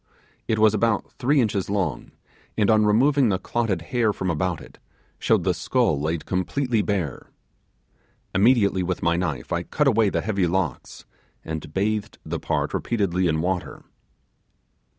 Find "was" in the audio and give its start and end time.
0.57-0.73